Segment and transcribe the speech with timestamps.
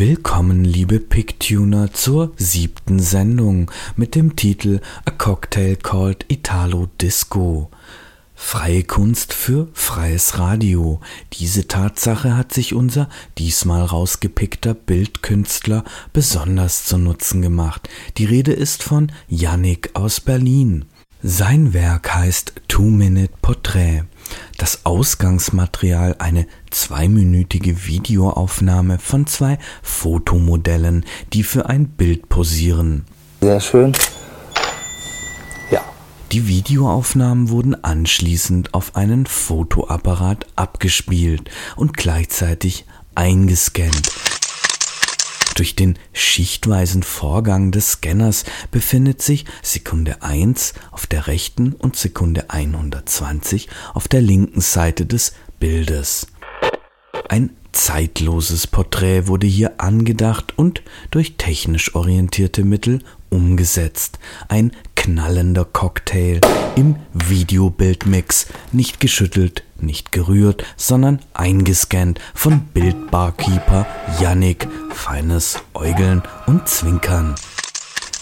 [0.00, 7.70] Willkommen, liebe Picktuner, zur siebten Sendung mit dem Titel A Cocktail Called Italo Disco.
[8.34, 11.00] Freie Kunst für freies Radio.
[11.34, 17.86] Diese Tatsache hat sich unser diesmal rausgepickter Bildkünstler besonders zu Nutzen gemacht.
[18.16, 20.86] Die Rede ist von Yannick aus Berlin.
[21.22, 24.04] Sein Werk heißt Two Minute Portrait.
[24.56, 33.04] Das Ausgangsmaterial eine zweiminütige Videoaufnahme von zwei Fotomodellen, die für ein Bild posieren.
[33.42, 33.92] Sehr schön.
[35.70, 35.82] Ja.
[36.32, 44.10] Die Videoaufnahmen wurden anschließend auf einen Fotoapparat abgespielt und gleichzeitig eingescannt.
[45.54, 52.50] Durch den schichtweisen Vorgang des Scanners befindet sich Sekunde 1 auf der rechten und Sekunde
[52.50, 56.26] 120 auf der linken Seite des Bildes.
[57.28, 64.18] Ein zeitloses Porträt wurde hier angedacht und durch technisch orientierte Mittel umgesetzt.
[64.48, 66.40] Ein knallender Cocktail
[66.76, 73.86] im Videobildmix, nicht geschüttelt, nicht gerührt, sondern eingescannt von Bildbarkeeper
[74.20, 77.34] Yannick, feines Äugeln und Zwinkern.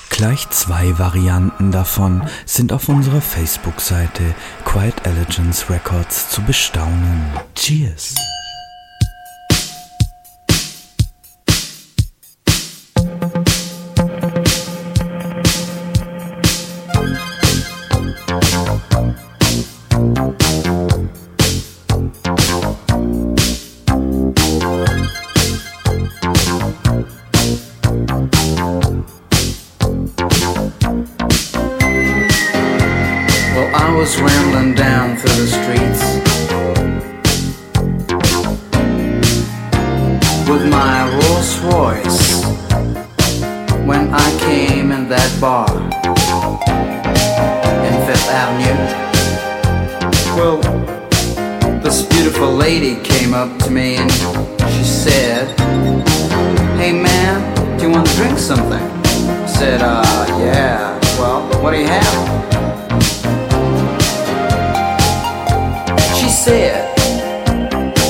[0.08, 7.32] Gleich zwei Varianten davon sind auf unserer Facebook-Seite Quiet Elegance Records zu bestaunen.
[7.56, 8.14] Cheers!
[53.38, 55.46] Up to me and she said,
[56.76, 58.82] Hey man, do you want to drink something?
[58.82, 60.98] I said, uh, yeah.
[61.20, 62.14] Well, what do you have?
[66.18, 66.98] She said,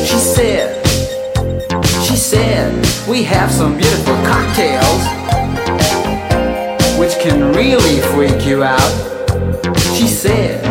[0.07, 0.87] she said,
[2.07, 2.73] she said,
[3.07, 5.03] we have some beautiful cocktails
[6.99, 8.95] which can really freak you out.
[9.95, 10.65] She said,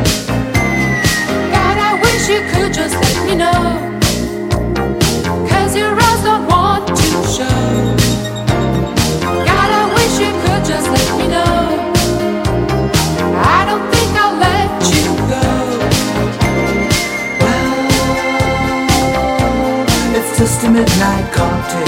[20.38, 21.88] just a midnight cocktail.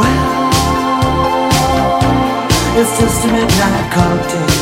[0.00, 0.50] Well,
[2.80, 4.55] it's just a midnight cocktail.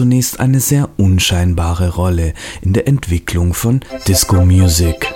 [0.00, 2.32] Zunächst eine sehr unscheinbare Rolle
[2.62, 5.12] in der Entwicklung von Disco Music.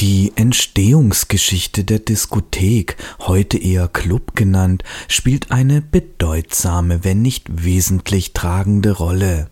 [0.00, 8.90] Die Entstehungsgeschichte der Diskothek, heute eher Club genannt, spielt eine bedeutsame, wenn nicht wesentlich tragende
[8.90, 9.50] Rolle.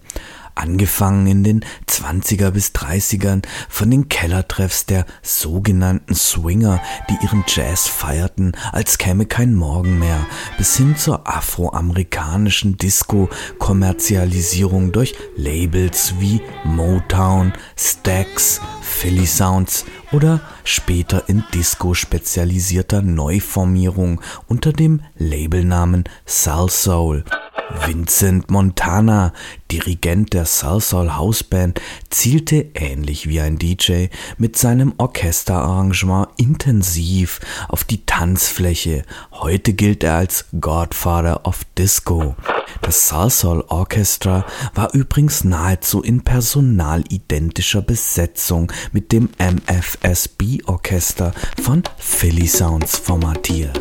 [0.58, 7.86] Angefangen in den 20er bis 30ern von den Kellertreffs der sogenannten Swinger, die ihren Jazz
[7.86, 10.26] feierten, als käme kein Morgen mehr,
[10.56, 21.44] bis hin zur afroamerikanischen Disco-Kommerzialisierung durch Labels wie Motown, Stax, Philly Sounds oder später in
[21.54, 27.22] Disco spezialisierter Neuformierung unter dem Labelnamen Soul Soul.
[27.70, 29.32] Vincent Montana,
[29.70, 31.80] Dirigent der Salsoul Houseband,
[32.10, 34.06] zielte ähnlich wie ein DJ
[34.38, 39.04] mit seinem Orchesterarrangement intensiv auf die Tanzfläche.
[39.32, 42.36] Heute gilt er als Godfather of Disco.
[42.82, 44.44] Das Salsoul Orchestra
[44.74, 51.32] war übrigens nahezu in personalidentischer Besetzung mit dem MFSB Orchester
[51.62, 53.80] von Philly Sounds formatiert.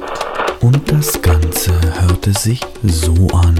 [0.61, 1.71] Und das Ganze
[2.01, 3.55] hörte sich so an.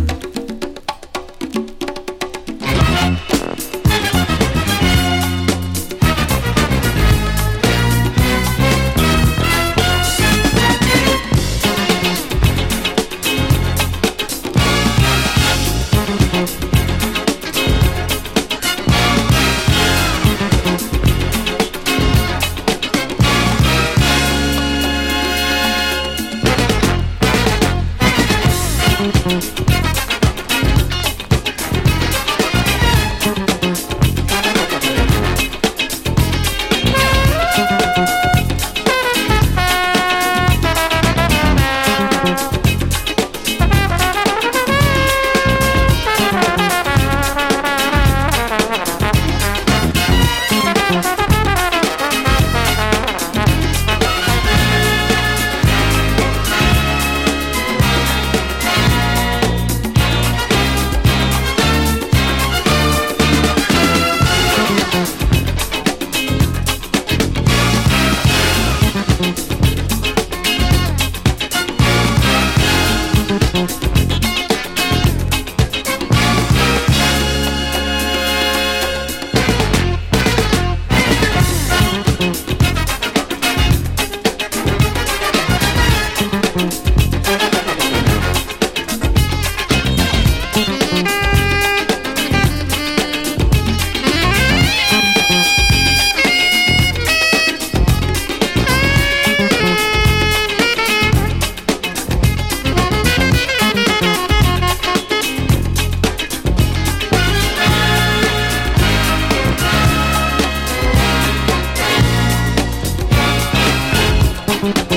[114.60, 114.97] Thank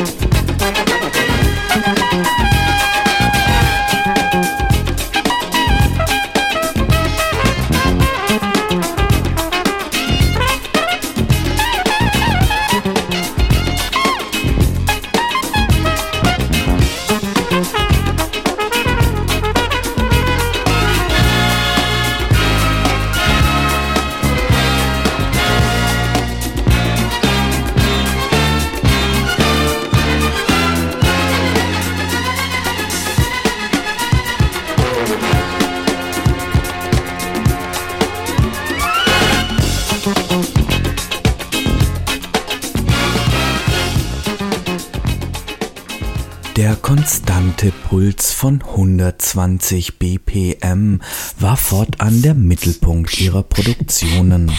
[47.60, 51.00] konstante Puls von 120 BPM
[51.38, 54.50] war fortan der Mittelpunkt ihrer Produktionen.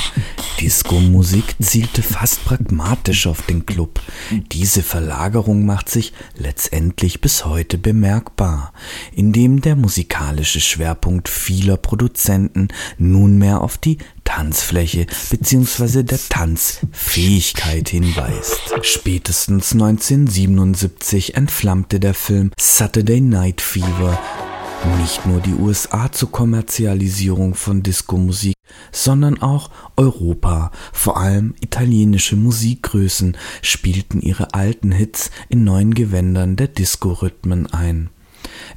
[0.61, 3.99] Disco-Musik zielte fast pragmatisch auf den Club.
[4.51, 8.71] Diese Verlagerung macht sich letztendlich bis heute bemerkbar,
[9.11, 12.67] indem der musikalische Schwerpunkt vieler Produzenten
[12.99, 16.03] nunmehr auf die Tanzfläche bzw.
[16.03, 18.61] der Tanzfähigkeit hinweist.
[18.83, 24.19] Spätestens 1977 entflammte der Film Saturday Night Fever
[24.99, 28.55] nicht nur die USA zur Kommerzialisierung von Diskomusik,
[28.91, 36.67] sondern auch Europa, vor allem italienische Musikgrößen spielten ihre alten Hits in neuen Gewändern der
[36.67, 38.09] Disco-Rhythmen ein.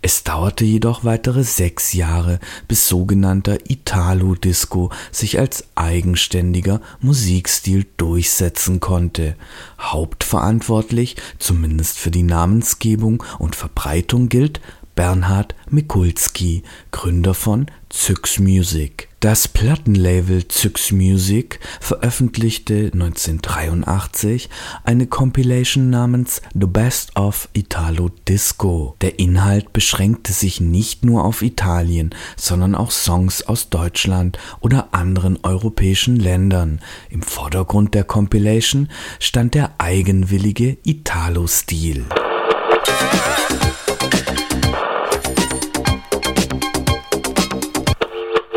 [0.03, 9.37] Es dauerte jedoch weitere sechs Jahre, bis sogenannter Italo-Disco sich als eigenständiger Musikstil durchsetzen konnte.
[9.81, 14.61] Hauptverantwortlich, zumindest für die Namensgebung und Verbreitung gilt
[14.95, 19.09] Bernhard Mikulski, Gründer von Zyx Music.
[19.21, 24.51] Das Plattenlabel Zyx Music veröffentlichte 1983
[24.85, 28.97] eine Compilation namens The Best of Italo Disco.
[29.01, 35.39] Der Inhalt beschränkte sich nicht nur auf Italien, sondern auch Songs aus Deutschland oder anderen
[35.43, 36.81] europäischen Ländern.
[37.09, 38.89] Im Vordergrund der Compilation
[39.21, 42.05] stand der eigenwillige Italo-Stil.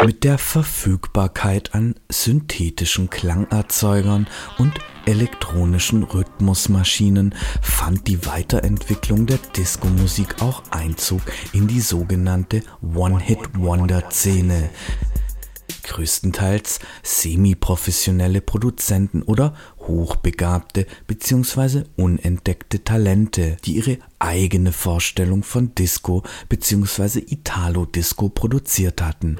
[0.07, 4.71] Mit der Verfügbarkeit an synthetischen Klangerzeugern und
[5.05, 11.19] elektronischen Rhythmusmaschinen fand die Weiterentwicklung der Disco-Musik auch Einzug
[11.51, 14.69] in die sogenannte One-Hit-Wonder-Szene.
[15.83, 19.55] Größtenteils semi-professionelle Produzenten oder
[19.87, 21.83] hochbegabte bzw.
[21.95, 27.19] unentdeckte Talente, die ihre eigene Vorstellung von Disco bzw.
[27.27, 29.37] Italo-Disco produziert hatten.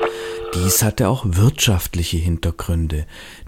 [0.54, 3.06] Dies hatte auch wirtschaftliche Hintergründe.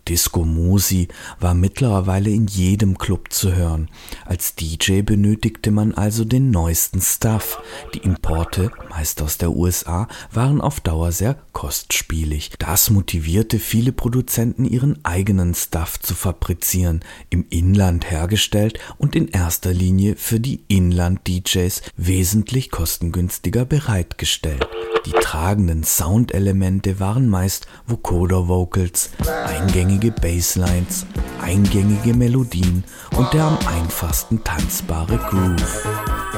[0.07, 1.07] Disco Musi
[1.39, 3.89] war mittlerweile in jedem Club zu hören.
[4.25, 7.61] Als DJ benötigte man also den neuesten Stuff.
[7.93, 12.51] Die Importe, meist aus der USA, waren auf Dauer sehr kostspielig.
[12.57, 16.88] Das motivierte viele Produzenten, ihren eigenen Stuff zu fabrizieren,
[17.29, 24.67] im Inland hergestellt und in erster Linie für die Inland-DJs wesentlich kostengünstiger bereitgestellt.
[25.05, 29.11] Die tragenden Soundelemente waren meist Vocoder-Vocals,
[29.45, 31.05] eingängige Basslines,
[31.41, 32.83] eingängige Melodien
[33.15, 35.87] und der am einfachsten tanzbare Groove.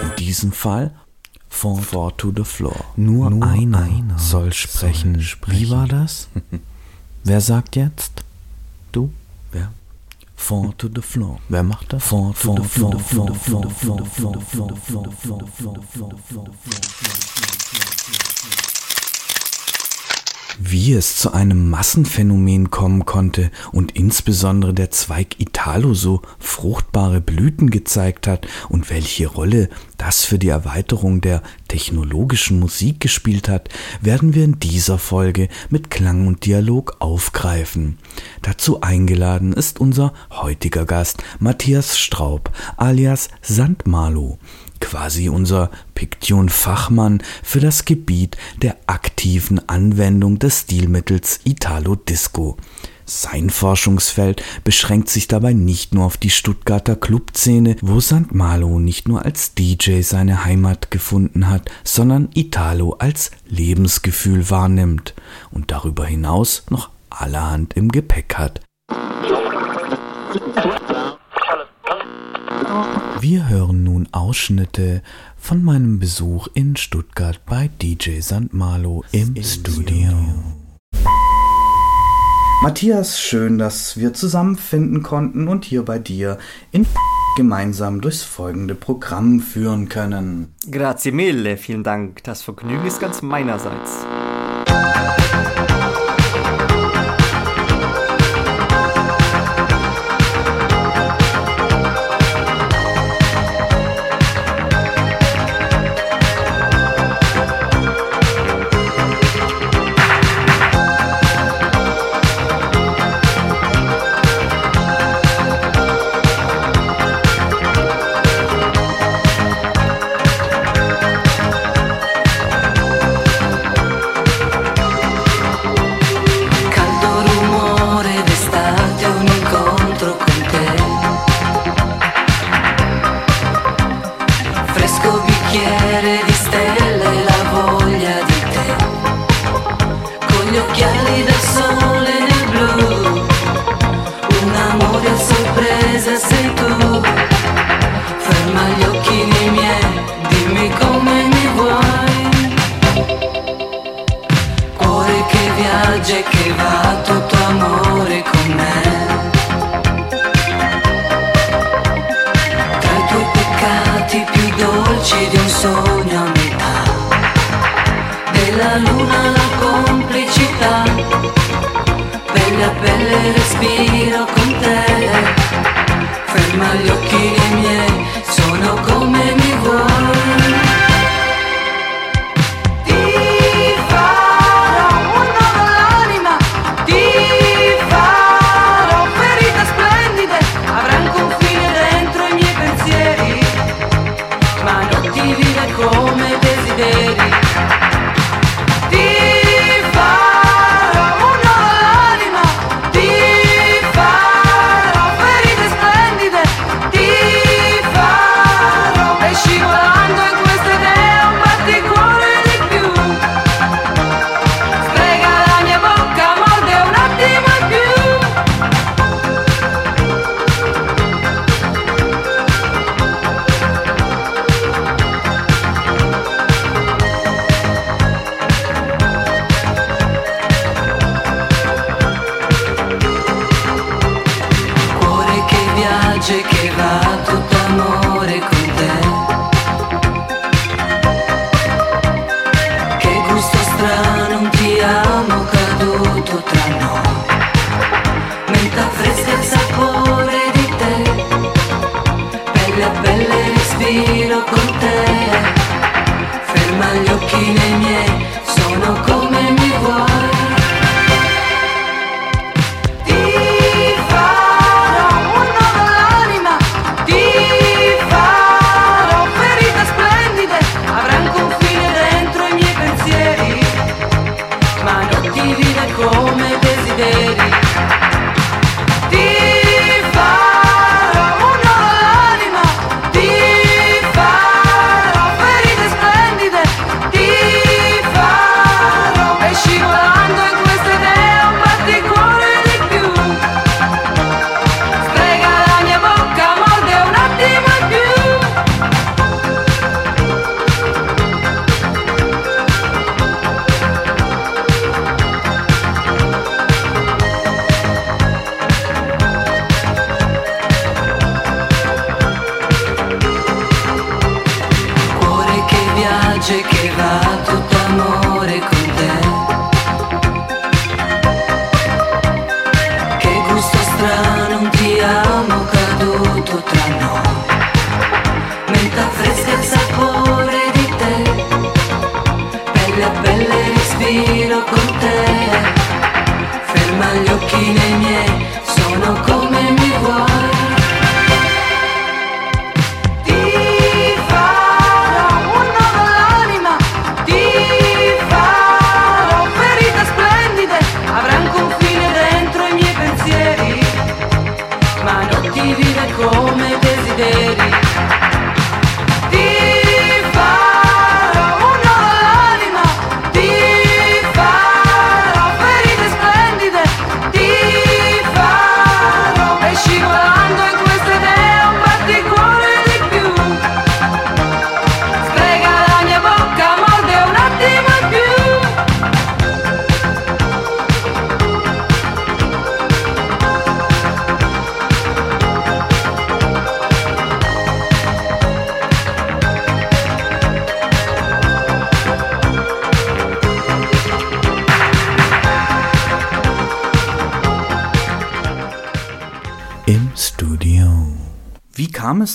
[0.02, 0.94] In diesem Fall
[1.54, 2.86] Four, four to the floor.
[2.96, 5.16] Nur, Nur einer, einer, soll sprechen.
[5.16, 5.60] soll sprechen.
[5.60, 6.30] Wie war das?
[7.26, 8.24] Wer sagt jetzt?
[8.94, 9.12] Du?
[10.42, 10.64] Wer?
[10.64, 11.40] Four to the floor.
[11.50, 12.04] Wer macht das?
[12.04, 13.00] Four to the floor.
[13.00, 13.40] Four to the
[20.64, 27.72] Wie es zu einem Massenphänomen kommen konnte und insbesondere der Zweig Italo so fruchtbare Blüten
[27.72, 33.70] gezeigt hat und welche Rolle das für die Erweiterung der technologischen Musik gespielt hat,
[34.02, 37.98] werden wir in dieser Folge mit Klang und Dialog aufgreifen.
[38.44, 44.38] Dazu eingeladen ist unser heutiger Gast Matthias Straub alias Sandmalo
[44.82, 52.58] quasi unser Piktion-Fachmann für das Gebiet der aktiven Anwendung des Stilmittels Italo Disco.
[53.06, 58.34] Sein Forschungsfeld beschränkt sich dabei nicht nur auf die Stuttgarter Clubszene, wo St.
[58.34, 65.14] Malo nicht nur als DJ seine Heimat gefunden hat, sondern Italo als Lebensgefühl wahrnimmt
[65.52, 68.62] und darüber hinaus noch allerhand im Gepäck hat.
[73.32, 75.02] Wir hören nun Ausschnitte
[75.38, 78.52] von meinem Besuch in Stuttgart bei DJ St.
[78.54, 80.10] Malo im Studio.
[82.62, 86.40] Matthias, schön, dass wir zusammenfinden konnten und hier bei dir
[86.74, 86.86] in
[87.38, 90.54] gemeinsam durchs folgende Programm führen können.
[90.70, 92.24] Grazie mille, vielen Dank.
[92.26, 94.06] Das Vergnügen ist ganz meinerseits.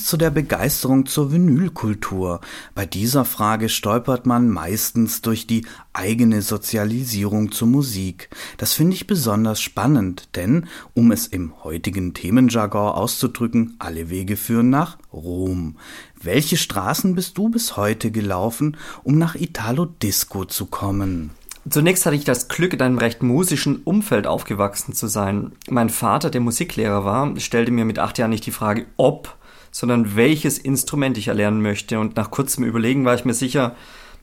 [0.06, 2.40] zu der Begeisterung zur Vinylkultur?
[2.74, 8.30] Bei dieser Frage stolpert man meistens durch die eigene Sozialisierung zur Musik.
[8.56, 14.70] Das finde ich besonders spannend, denn, um es im heutigen Themenjargon auszudrücken, alle Wege führen
[14.70, 15.76] nach Rom.
[16.22, 21.32] Welche Straßen bist du bis heute gelaufen, um nach Italo Disco zu kommen?
[21.68, 25.50] Zunächst hatte ich das Glück, in einem recht musischen Umfeld aufgewachsen zu sein.
[25.68, 29.35] Mein Vater, der Musiklehrer war, stellte mir mit acht Jahren nicht die Frage, ob,
[29.76, 32.00] sondern welches Instrument ich erlernen möchte.
[32.00, 33.76] Und nach kurzem Überlegen war ich mir sicher,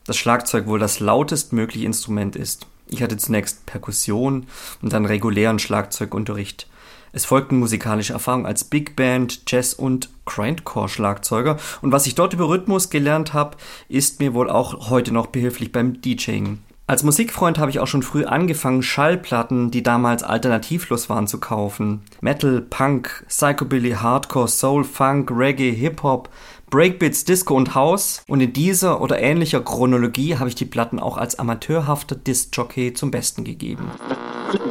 [0.04, 2.66] dass Schlagzeug wohl das lautestmögliche Instrument ist.
[2.88, 4.48] Ich hatte zunächst Perkussion
[4.82, 6.68] und dann regulären Schlagzeugunterricht.
[7.12, 11.60] Es folgten musikalische Erfahrungen als Big Band, Jazz und Grindcore-Schlagzeuger.
[11.84, 13.56] Und was ich dort über Rhythmus gelernt habe,
[13.90, 16.64] ist mir wohl auch heute noch behilflich beim DJing.
[16.86, 22.02] Als Musikfreund habe ich auch schon früh angefangen, Schallplatten, die damals alternativlos waren, zu kaufen.
[22.20, 26.30] Metal, Punk, Psychobilly, Hardcore, Soul, Funk, Reggae, Hip-Hop,
[26.70, 28.22] Breakbeats, Disco und House.
[28.28, 33.12] Und in dieser oder ähnlicher Chronologie habe ich die Platten auch als amateurhafter Disc-Jockey zum
[33.12, 33.90] Besten gegeben.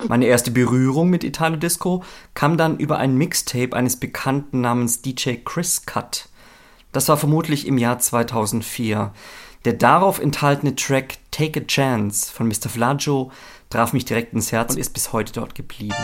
[0.06, 5.36] Meine erste Berührung mit Italo Disco kam dann über ein Mixtape eines Bekannten namens DJ
[5.42, 6.28] Chris Cut.
[6.92, 9.12] Das war vermutlich im Jahr 2004.
[9.64, 12.68] Der darauf enthaltene Track Take a Chance von Mr.
[12.68, 13.30] Flaggio
[13.70, 15.94] traf mich direkt ins Herz und ist bis heute dort geblieben.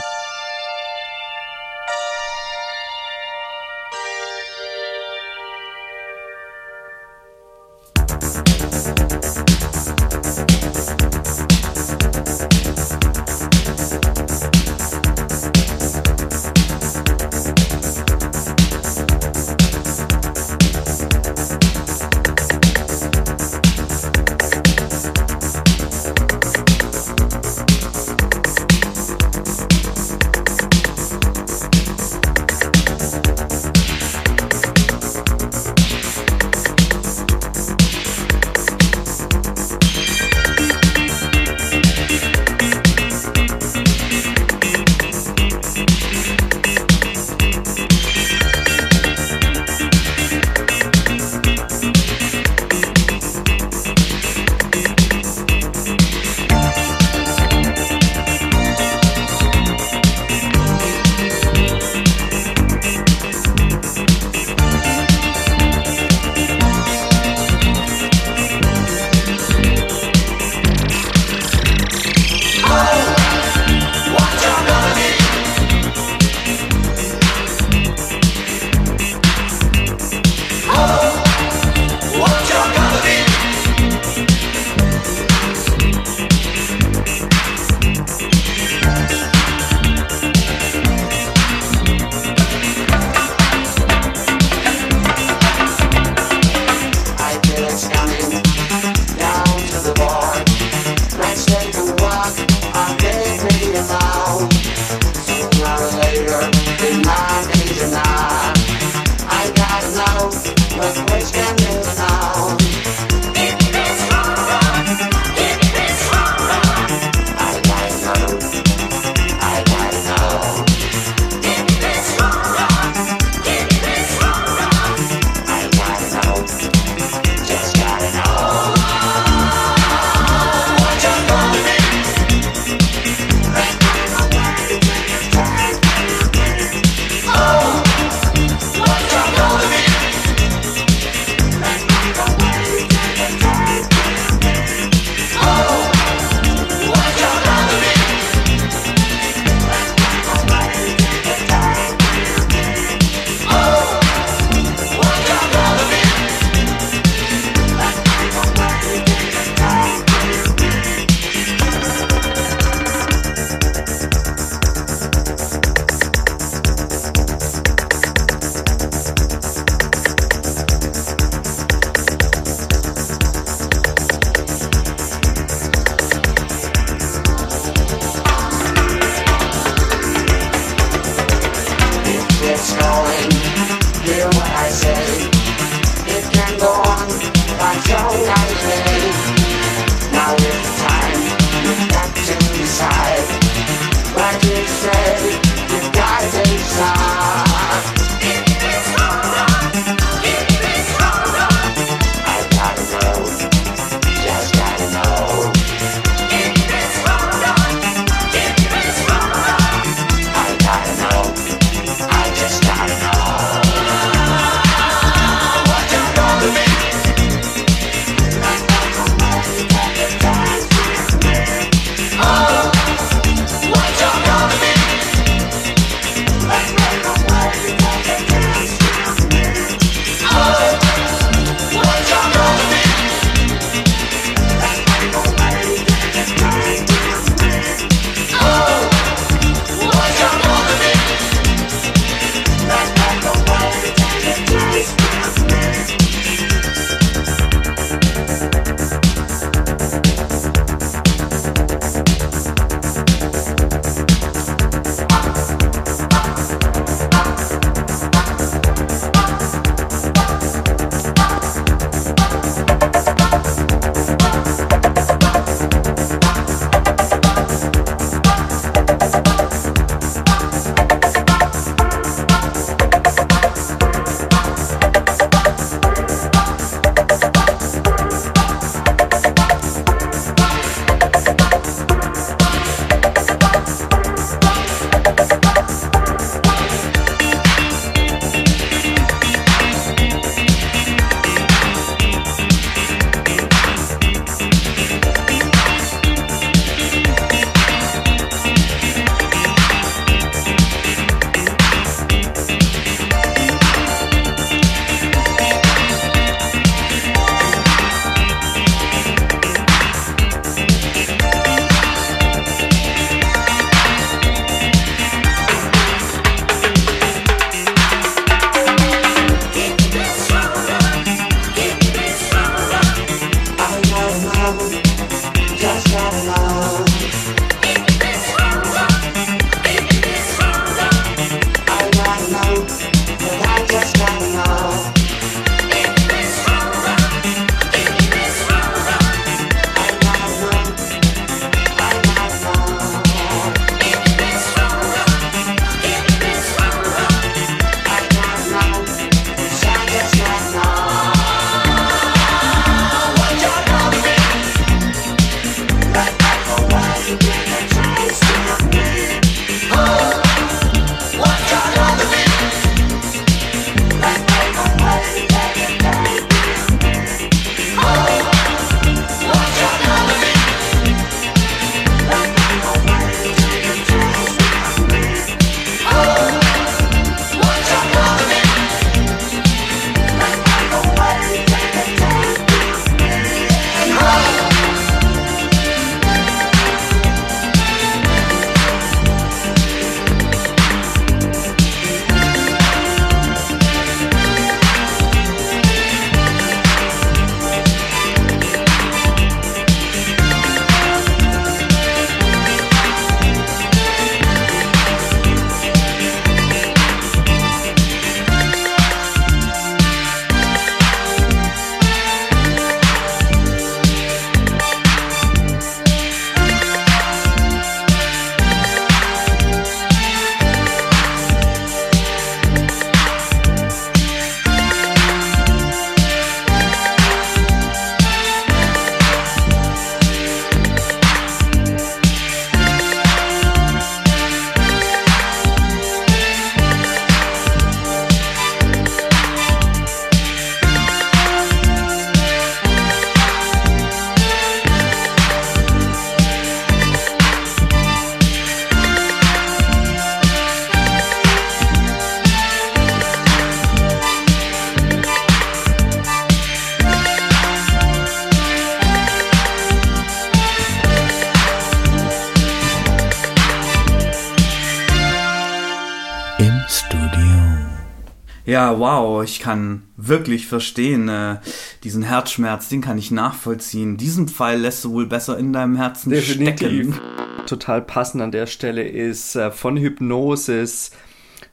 [468.59, 471.37] Ja, wow, ich kann wirklich verstehen, äh,
[471.85, 473.97] diesen Herzschmerz, den kann ich nachvollziehen.
[473.97, 476.99] Diesen Pfeil lässt du wohl besser in deinem Herzen stecken.
[477.47, 480.91] Total passend an der Stelle ist äh, von Hypnosis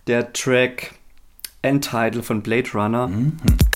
[0.07, 0.95] der Track
[1.61, 3.07] Endtitle von Blade Runner.
[3.07, 3.74] a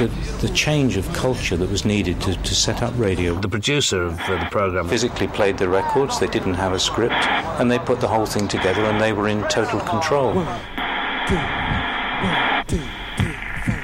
[0.00, 3.34] was the, the change of culture that was needed to, to set up radio.
[3.34, 7.26] The producer of uh, the program physically played the records, they didn't have a script,
[7.58, 10.34] and they put the whole thing together and they were in total control.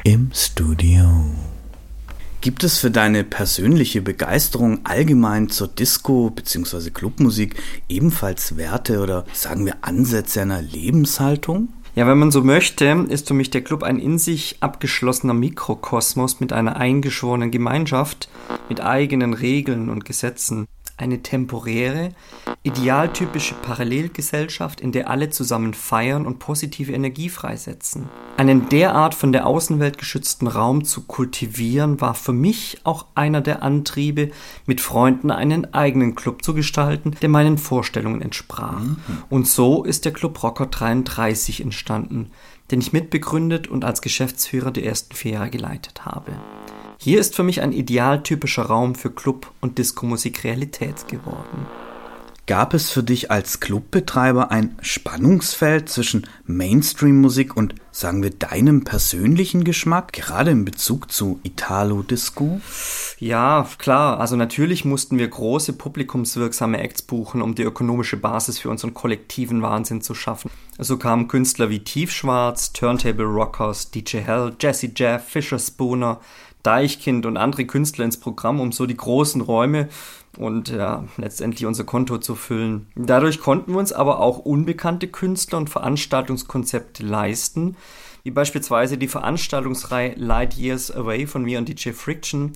[0.04, 1.24] Im Studio.
[2.40, 6.90] Gibt es für deine persönliche Begeisterung allgemein zur Disco bzw.
[6.90, 7.54] Clubmusik
[7.88, 11.68] ebenfalls Werte oder sagen wir Ansätze einer Lebenshaltung?
[11.94, 16.40] Ja, wenn man so möchte, ist für mich der Club ein in sich abgeschlossener Mikrokosmos
[16.40, 18.30] mit einer eingeschworenen Gemeinschaft,
[18.70, 20.66] mit eigenen Regeln und Gesetzen.
[20.96, 22.14] Eine temporäre,
[22.62, 28.08] idealtypische Parallelgesellschaft, in der alle zusammen feiern und positive Energie freisetzen.
[28.36, 33.62] Einen derart von der Außenwelt geschützten Raum zu kultivieren, war für mich auch einer der
[33.62, 34.30] Antriebe,
[34.66, 38.82] mit Freunden einen eigenen Club zu gestalten, der meinen Vorstellungen entsprach.
[39.28, 42.30] Und so ist der Club Rocker 33 entstanden,
[42.70, 46.32] den ich mitbegründet und als Geschäftsführer die ersten vier Jahre geleitet habe.
[46.98, 51.66] Hier ist für mich ein idealtypischer Raum für Club- und Diskomusik Realität geworden.
[52.48, 59.62] Gab es für dich als Clubbetreiber ein Spannungsfeld zwischen Mainstream-Musik und, sagen wir, deinem persönlichen
[59.62, 62.60] Geschmack, gerade in Bezug zu Italo-Disco?
[63.20, 64.18] Ja, klar.
[64.18, 69.62] Also natürlich mussten wir große publikumswirksame Acts buchen, um die ökonomische Basis für unseren kollektiven
[69.62, 70.50] Wahnsinn zu schaffen.
[70.78, 76.18] So kamen Künstler wie Tiefschwarz, Turntable Rockers, DJ Hell, Jesse Jeff, Fisher Spooner,
[76.64, 79.88] Deichkind und andere Künstler ins Programm, um so die großen Räume
[80.38, 82.86] und ja, letztendlich unser Konto zu füllen.
[82.94, 87.76] Dadurch konnten wir uns aber auch unbekannte Künstler und Veranstaltungskonzepte leisten,
[88.24, 92.52] wie beispielsweise die Veranstaltungsreihe Light Years Away von mir und DJ Friction,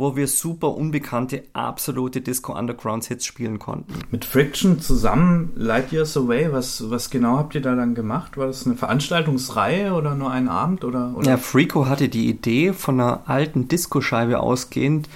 [0.00, 3.92] wo wir super unbekannte, absolute Disco-Underground-Hits spielen konnten.
[4.10, 8.38] Mit Friction zusammen Light Years Away, was, was genau habt ihr da dann gemacht?
[8.38, 10.84] War das eine Veranstaltungsreihe oder nur ein Abend?
[10.84, 11.28] Oder, oder?
[11.28, 15.06] Ja, Freako hatte die Idee von einer alten Disco-Scheibe ausgehend,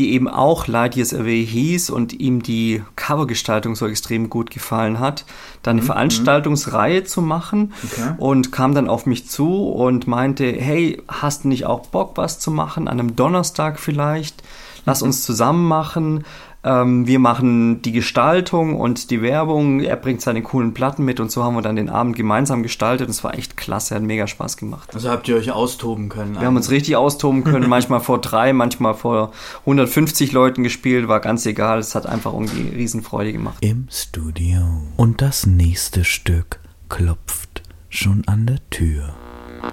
[0.00, 4.98] die eben auch Light Years Away hieß und ihm die Covergestaltung so extrem gut gefallen
[4.98, 5.26] hat,
[5.62, 8.14] da eine Veranstaltungsreihe zu machen Okay.
[8.16, 12.38] und kam dann auf mich zu und meinte, hey, hast du nicht auch Bock, was
[12.38, 14.42] zu machen, an einem Donnerstag vielleicht?
[14.86, 16.24] Lass uns zusammen machen.
[16.62, 19.80] Ähm, wir machen die Gestaltung und die Werbung.
[19.80, 23.06] Er bringt seine coolen Platten mit und so haben wir dann den Abend gemeinsam gestaltet.
[23.06, 24.90] Und es war echt klasse, hat mega Spaß gemacht.
[24.94, 26.34] Also habt ihr euch austoben können?
[26.38, 31.20] Wir haben uns richtig austoben können, manchmal vor drei, manchmal vor 150 Leuten gespielt, war
[31.20, 31.78] ganz egal.
[31.78, 33.56] Es hat einfach irgendwie Riesenfreude gemacht.
[33.60, 34.60] im Studio.
[34.96, 39.14] Und das nächste Stück klopft schon an der Tür.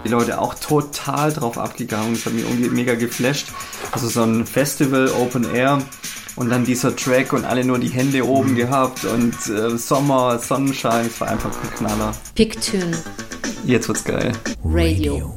[0.04, 2.14] Die Leute auch total drauf abgegangen.
[2.14, 3.48] Das hat mich irgendwie mega geflasht.
[3.92, 5.82] Also so ein Festival, Open Air
[6.38, 11.08] und dann dieser Track und alle nur die Hände oben gehabt und äh, Sommer, Sonnenschein,
[11.08, 12.14] es war einfach ein Knaller.
[12.36, 12.98] Picktune
[13.66, 14.32] Jetzt wird's geil.
[14.64, 15.34] Radio.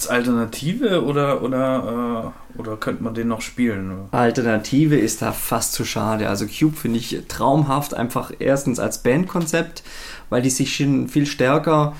[0.00, 4.08] Als Alternative oder oder äh, oder könnte man den noch spielen?
[4.12, 6.28] Alternative ist da fast zu schade.
[6.28, 9.82] Also Cube finde ich traumhaft, einfach erstens als Bandkonzept,
[10.30, 11.94] weil die sich schon viel stärker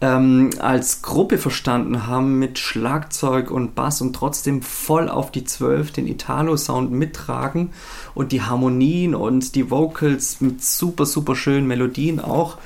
[0.00, 5.92] ähm, als Gruppe verstanden haben mit Schlagzeug und Bass und trotzdem voll auf die Zwölf
[5.92, 7.70] den Italo-Sound mittragen
[8.14, 12.56] und die Harmonien und die Vocals mit super, super schönen Melodien auch.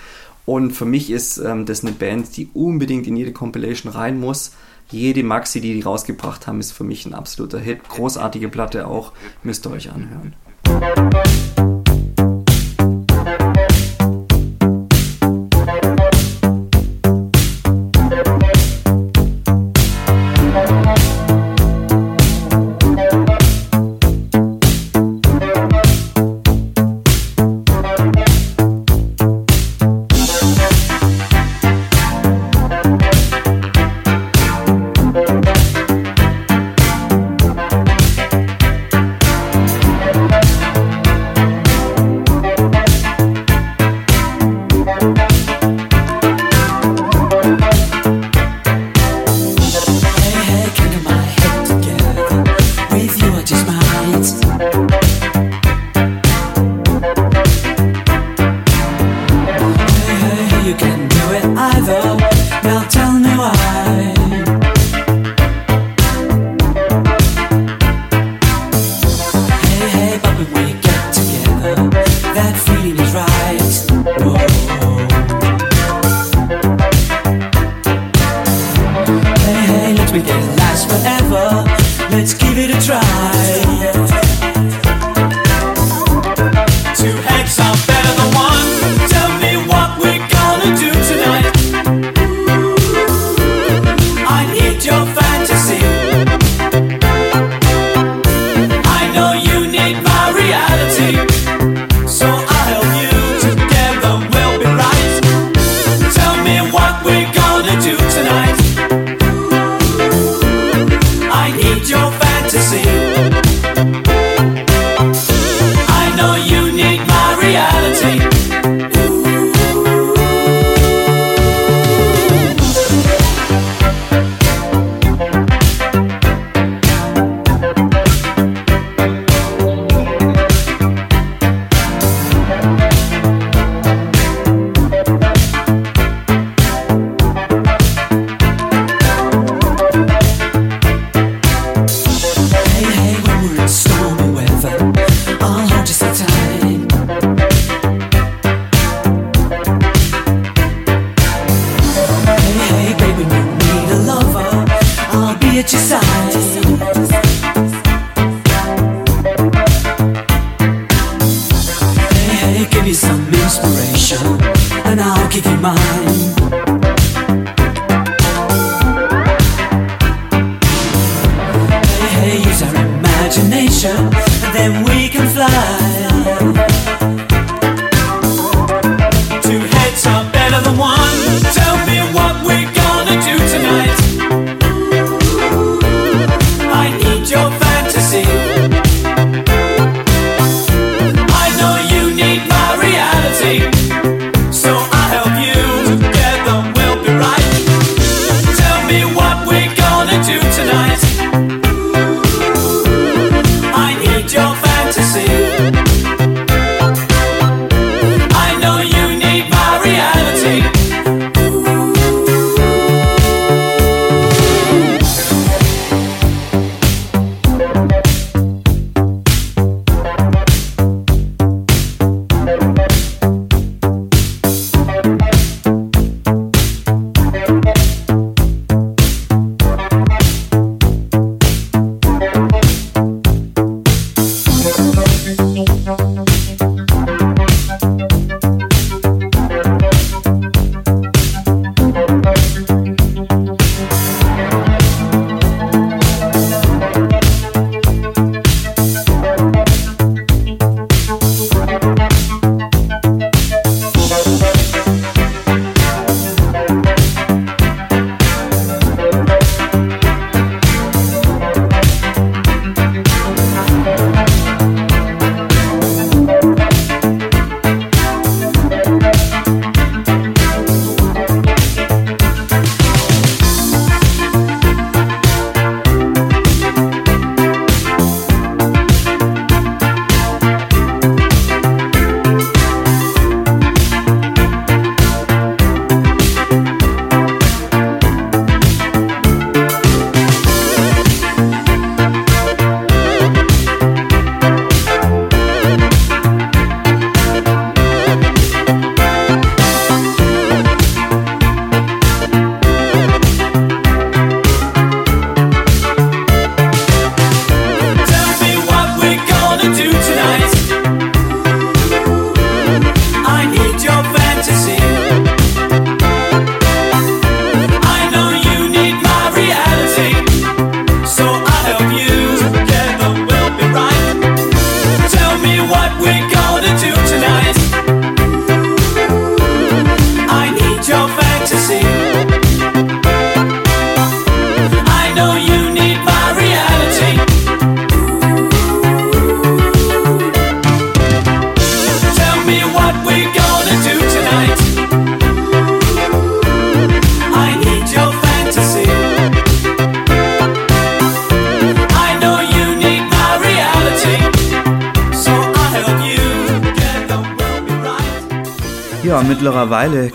[0.47, 4.53] Und für mich ist ähm, das eine Band, die unbedingt in jede Compilation rein muss.
[4.91, 7.89] Jede Maxi, die die rausgebracht haben, ist für mich ein absoluter Hit.
[7.89, 9.13] Großartige Platte auch,
[9.43, 10.35] müsst ihr euch anhören.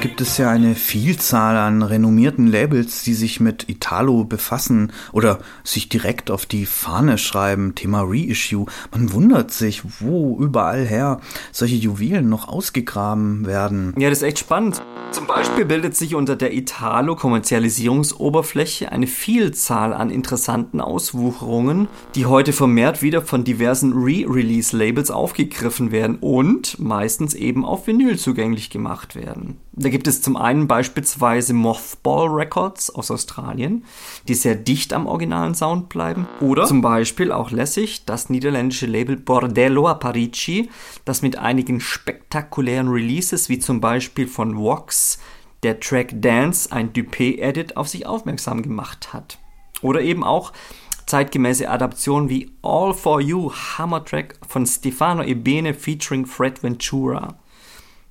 [0.02, 5.90] Gibt es ja eine Vielzahl an renommierten Labels, die sich mit Italo befassen oder sich
[5.90, 8.66] direkt auf die Fahne schreiben, Thema Reissue.
[8.92, 11.22] Man wundert sich, wo überall her
[11.52, 13.94] solche Juwelen noch ausgegraben werden.
[13.98, 14.82] Ja, das ist echt spannend.
[15.12, 23.04] Zum Beispiel bildet sich unter der Italo-Kommerzialisierungsoberfläche eine Vielzahl an interessanten Auswucherungen, die heute vermehrt
[23.04, 29.58] wieder von diversen Re-Release-Labels aufgegriffen werden und meistens eben auf Vinyl zugänglich gemacht werden.
[29.74, 33.86] Da gibt es zum einen beispielsweise Mothball Records aus Australien,
[34.28, 36.28] die sehr dicht am originalen Sound bleiben.
[36.42, 40.70] Oder zum Beispiel auch lässig das niederländische Label Bordello Aparici,
[41.06, 45.20] das mit einigen spektakulären Releases wie zum Beispiel von Vox
[45.64, 49.38] der Track Dance, ein Dupé-Edit, auf sich aufmerksam gemacht hat.
[49.82, 50.52] Oder eben auch
[51.06, 57.36] zeitgemäße Adaptionen wie All For You Hammer Track von Stefano Ebene featuring Fred Ventura.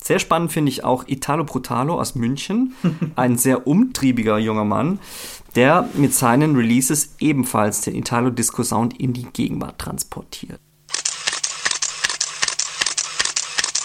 [0.02, 2.74] Sehr spannend finde ich auch Italo Brutalo aus München,
[3.16, 4.98] ein sehr umtriebiger junger Mann,
[5.54, 10.60] der mit seinen Releases ebenfalls den Italo Disco Sound in die Gegenwart transportiert.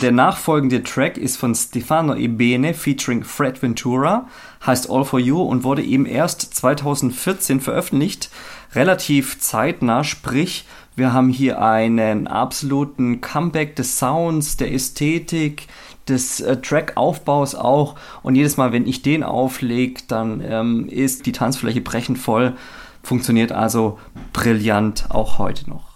[0.02, 4.28] Der nachfolgende Track ist von Stefano Ebene featuring Fred Ventura,
[4.66, 8.30] heißt All For You und wurde eben erst 2014 veröffentlicht,
[8.74, 10.66] relativ zeitnah, sprich
[10.98, 15.68] wir haben hier einen absoluten Comeback des Sounds, der Ästhetik,
[16.08, 21.32] des äh, Trackaufbaus auch und jedes Mal, wenn ich den auflege, dann ähm, ist die
[21.32, 22.54] Tanzfläche brechend voll,
[23.04, 24.00] funktioniert also
[24.34, 25.95] brillant auch heute noch.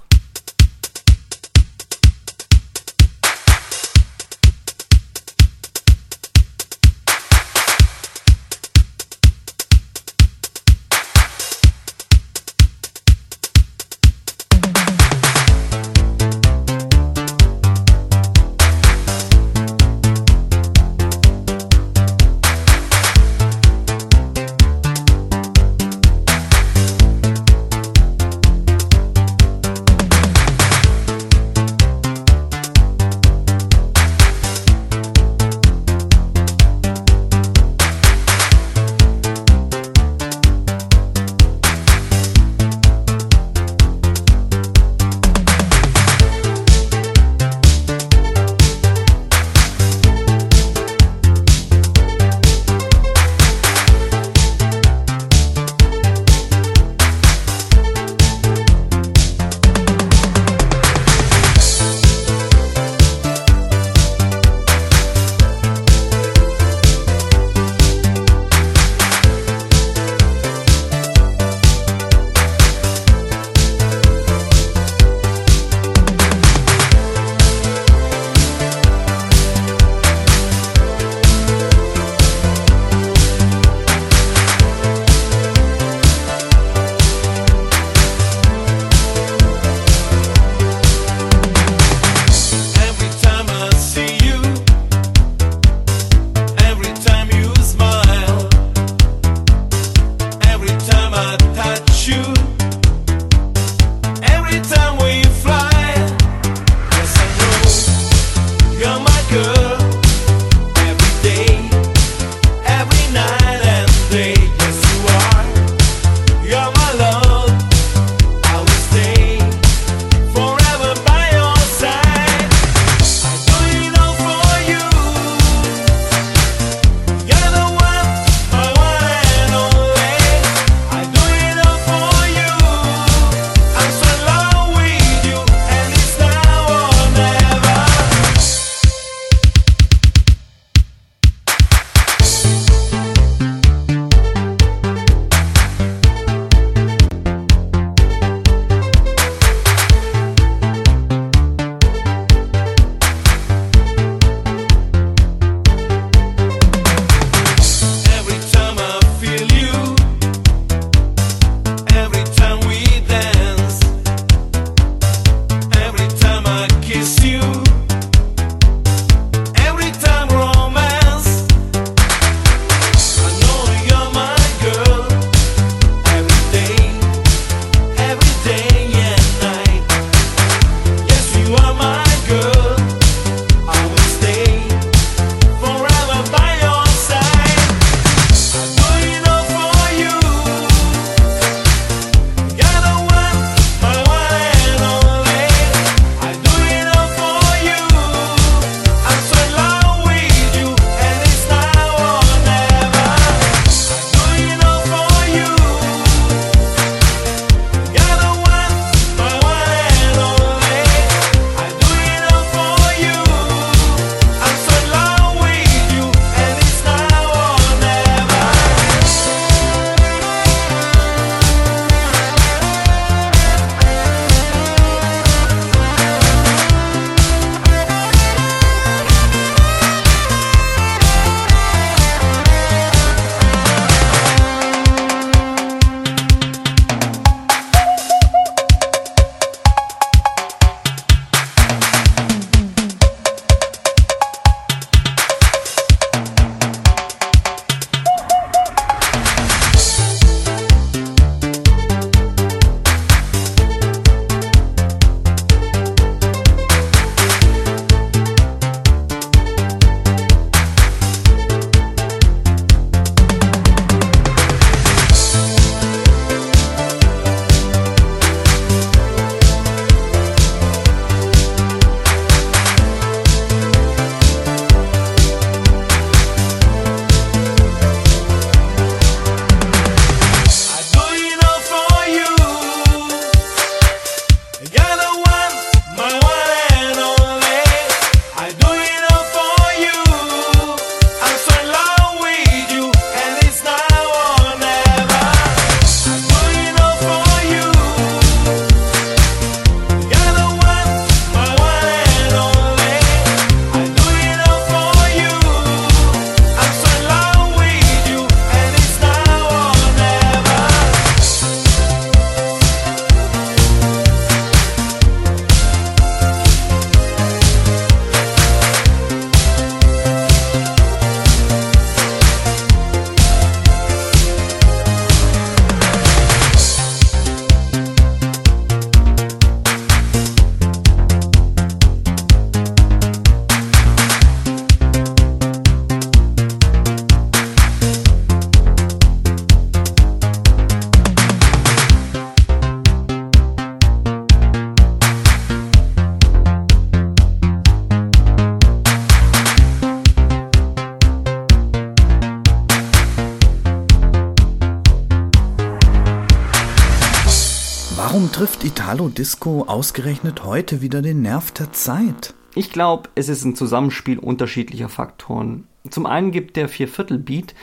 [358.90, 362.34] Italo Disco ausgerechnet heute wieder den Nerv der Zeit?
[362.56, 365.68] Ich glaube, es ist ein Zusammenspiel unterschiedlicher Faktoren.
[365.92, 367.54] Zum einen gibt der Vierviertel-Beat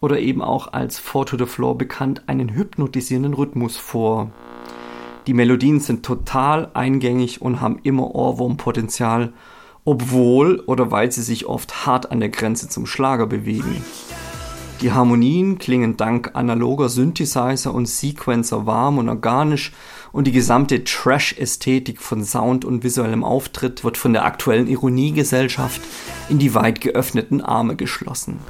[0.00, 4.30] oder eben auch als Four to the Floor bekannt einen hypnotisierenden Rhythmus vor.
[5.26, 9.34] Die Melodien sind total eingängig und haben immer Ohrwurmpotenzial,
[9.84, 13.84] obwohl oder weil sie sich oft hart an der Grenze zum Schlager bewegen.
[14.80, 19.72] Die Harmonien klingen dank analoger Synthesizer und Sequencer warm und organisch
[20.12, 25.80] und die gesamte Trash-Ästhetik von Sound und visuellem Auftritt wird von der aktuellen Ironiegesellschaft
[26.28, 28.40] in die weit geöffneten Arme geschlossen.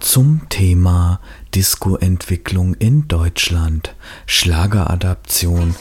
[0.00, 1.20] Zum Thema
[1.54, 3.94] Disco-Entwicklung in Deutschland,
[4.26, 5.74] Schlageradaption,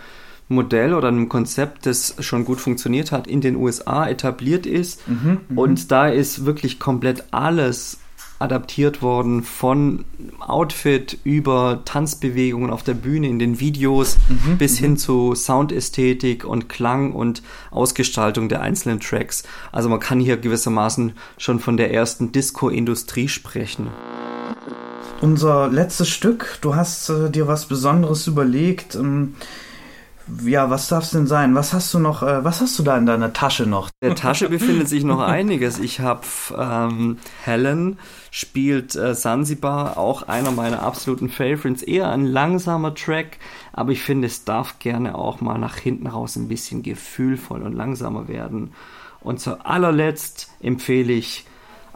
[0.49, 5.09] Modell oder einem Konzept, das schon gut funktioniert hat, in den USA etabliert ist.
[5.09, 5.59] Mhm, mhm.
[5.59, 7.99] Und da ist wirklich komplett alles
[8.39, 10.05] adaptiert worden von
[10.39, 14.85] Outfit über Tanzbewegungen auf der Bühne, in den Videos Mhm, bis mhm.
[14.85, 19.43] hin zu Soundästhetik und Klang und Ausgestaltung der einzelnen Tracks.
[19.73, 23.89] Also man kann hier gewissermaßen schon von der ersten Disco-Industrie sprechen.
[25.25, 28.95] Unser letztes Stück, du hast äh, dir was Besonderes überlegt.
[28.95, 29.37] Ähm,
[30.45, 31.55] ja, was darf es denn sein?
[31.55, 33.89] Was hast du noch, äh, was hast du da in deiner Tasche noch?
[34.03, 35.79] In der Tasche befindet sich noch einiges.
[35.79, 36.21] Ich habe
[36.55, 37.99] ähm, Helen
[38.31, 41.83] spielt äh, Sansibar, auch einer meiner absoluten Favorites.
[41.83, 43.39] Eher ein langsamer Track,
[43.73, 47.73] aber ich finde, es darf gerne auch mal nach hinten raus ein bisschen gefühlvoll und
[47.73, 48.75] langsamer werden.
[49.23, 51.47] Und zu allerletzt empfehle ich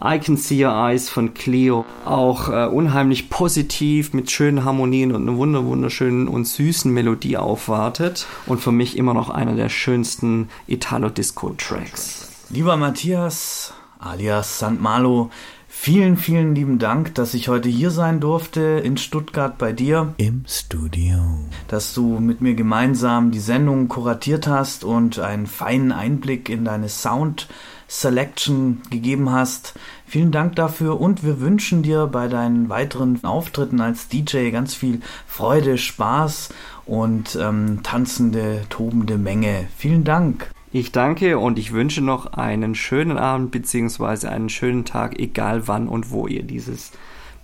[0.01, 1.85] I Can See Your Eyes von Cleo.
[2.05, 8.27] Auch äh, unheimlich positiv mit schönen Harmonien und einer wunder wunderschönen und süßen Melodie aufwartet.
[8.47, 12.29] Und für mich immer noch einer der schönsten Italo-Disco-Tracks.
[12.51, 14.81] Lieber Matthias, alias St.
[14.81, 15.31] Malo,
[15.67, 20.15] vielen, vielen lieben Dank, dass ich heute hier sein durfte in Stuttgart bei dir.
[20.17, 21.19] Im Studio.
[21.67, 26.89] Dass du mit mir gemeinsam die Sendung kuratiert hast und einen feinen Einblick in deine
[26.89, 27.49] Sound
[27.89, 29.75] Selection gegeben hast.
[30.07, 35.01] Vielen Dank dafür und wir wünschen dir bei deinen weiteren Auftritten als DJ ganz viel
[35.27, 36.51] Freude, Spaß
[36.85, 39.69] und ähm, tanzende, tobende Menge.
[39.77, 40.51] Vielen Dank.
[40.71, 44.29] Ich danke und ich wünsche noch einen schönen Abend bzw.
[44.29, 46.93] einen schönen Tag, egal wann und wo ihr dieses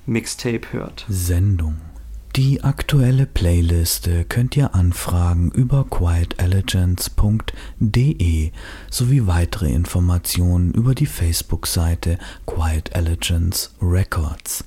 [0.05, 1.07] Mixtape hört.
[1.09, 1.77] Sendung.
[2.37, 8.51] Die aktuelle Playliste könnt ihr anfragen über quietelegance.de
[8.91, 14.65] sowie weitere Informationen über die Facebook-Seite Quiet Elegance Records.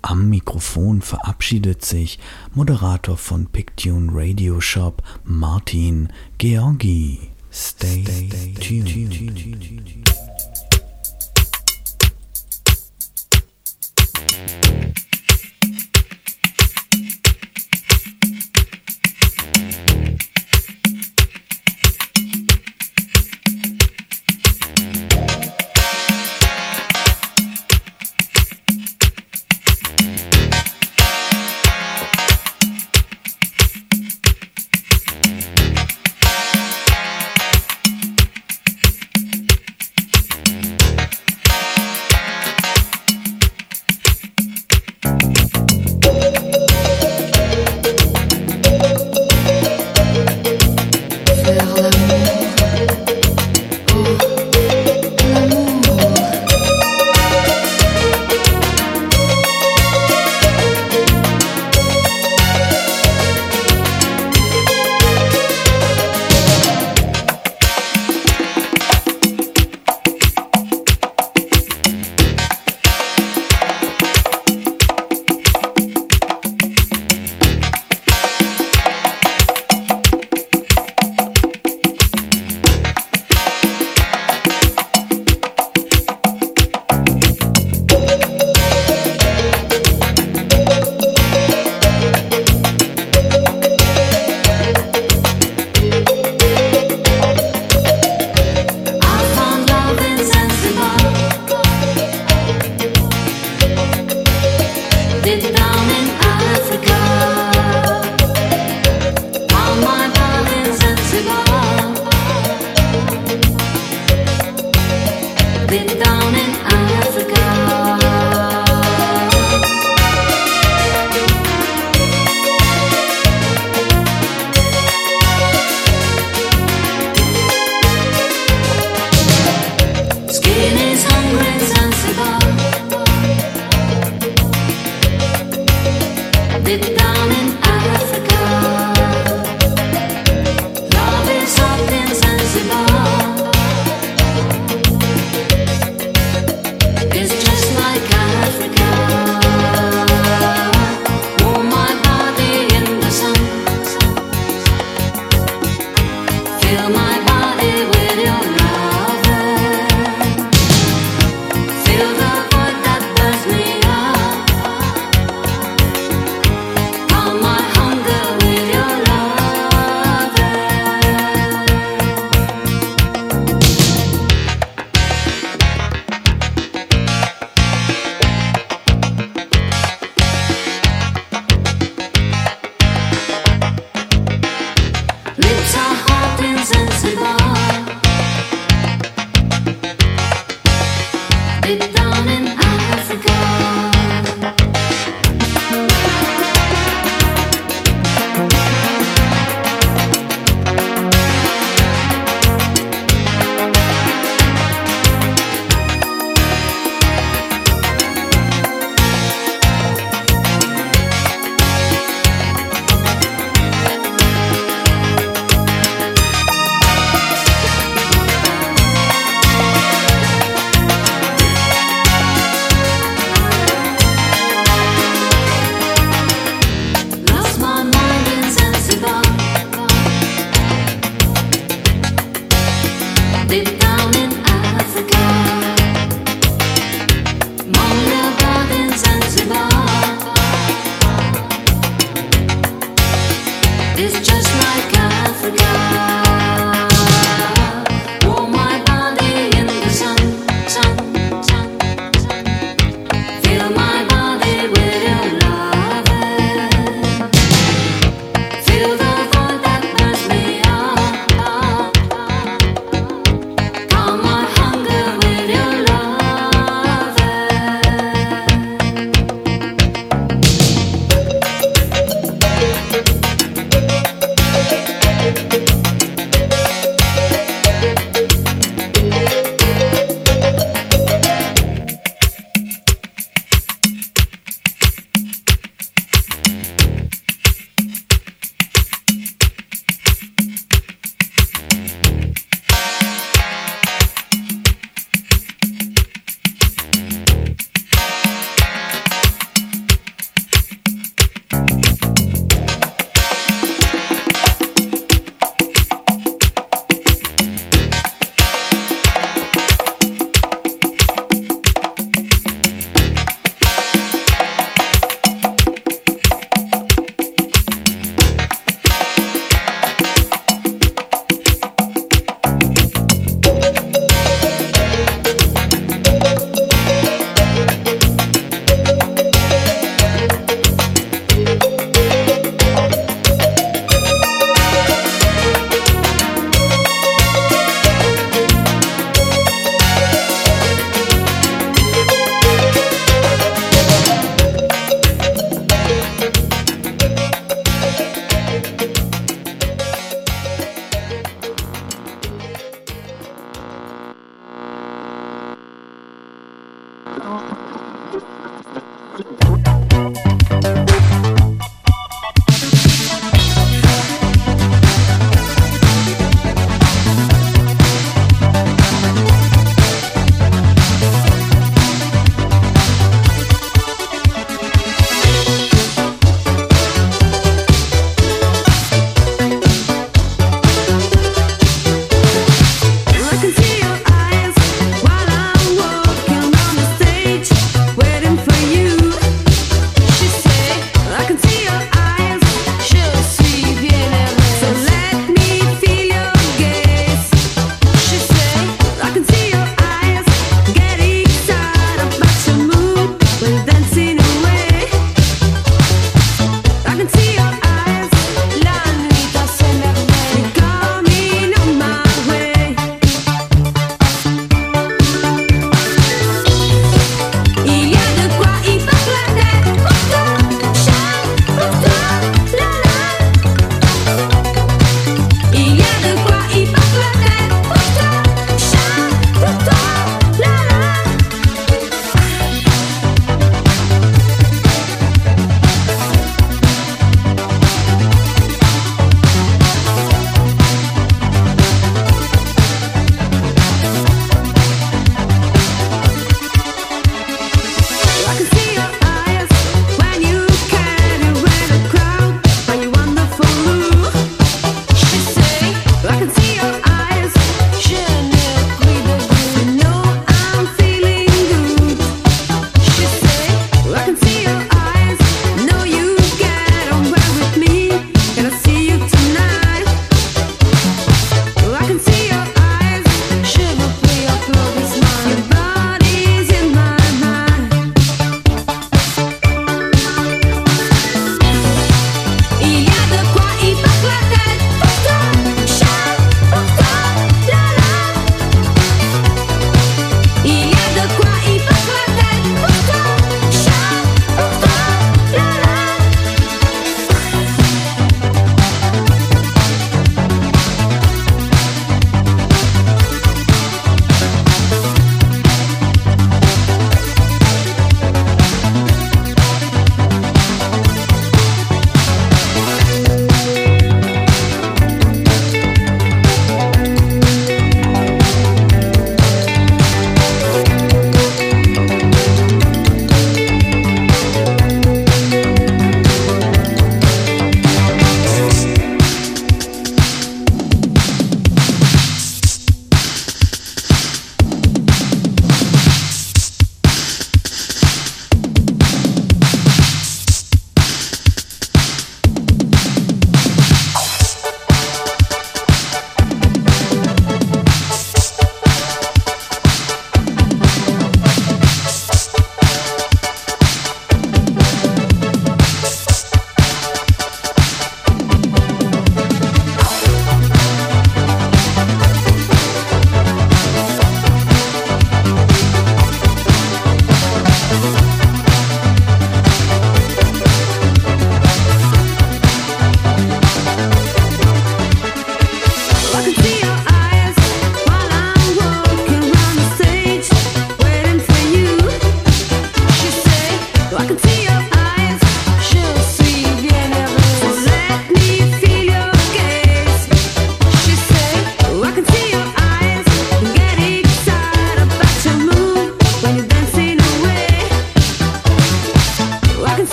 [0.00, 2.20] Am Mikrofon verabschiedet sich
[2.54, 7.30] Moderator von Pictune Radio Shop Martin Georgi.
[7.50, 8.28] Stay,
[8.60, 8.94] tuned.